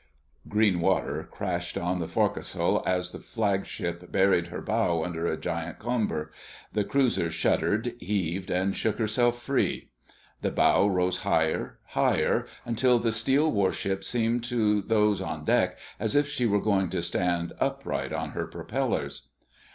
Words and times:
Green 0.49 0.79
water 0.81 1.27
crashed 1.29 1.77
on 1.77 1.99
the 1.99 2.07
forecastle 2.07 2.81
as 2.87 3.11
the 3.11 3.19
flagship 3.19 4.11
buried 4.11 4.47
her 4.47 4.59
bow 4.59 5.03
under 5.05 5.27
a 5.27 5.37
giant 5.37 5.77
comber. 5.77 6.31
The 6.73 6.83
cruiser 6.83 7.29
shuddered, 7.29 7.93
heaved, 7.99 8.49
and 8.49 8.75
shook 8.75 8.97
herself 8.97 9.39
free. 9.39 9.91
The 10.41 10.49
bow 10.49 10.87
rose 10.87 11.17
higher, 11.17 11.77
higher, 11.89 12.47
until 12.65 12.97
the 12.97 13.11
steel 13.11 13.51
warship 13.51 14.03
seemed 14.03 14.43
to 14.45 14.81
those 14.81 15.21
on 15.21 15.45
deck 15.45 15.77
as 15.99 16.15
if 16.15 16.27
she 16.27 16.47
were 16.47 16.59
going 16.61 16.89
to 16.89 17.03
stand 17.03 17.53
upright 17.59 18.11
on 18.11 18.31
her 18.31 18.47
propellers. 18.47 19.27